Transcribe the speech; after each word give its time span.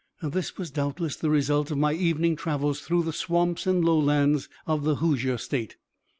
This 0.23 0.57
was 0.57 0.71
doubtless 0.71 1.15
the 1.15 1.29
result 1.29 1.69
of 1.69 1.77
my 1.77 1.93
evening 1.93 2.35
travels 2.35 2.79
through 2.81 3.03
the 3.03 3.13
swamps 3.13 3.67
and 3.67 3.85
lowlands 3.85 4.49
of 4.65 4.83
the 4.83 4.95
Hoosier 4.95 5.37
State. 5.37 5.77